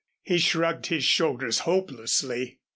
[0.23, 2.57] He shrugged his shoulders hopelessly.